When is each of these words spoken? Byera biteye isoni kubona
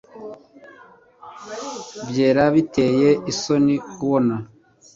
Byera 2.07 2.43
biteye 2.55 3.09
isoni 3.31 3.75
kubona 3.93 4.35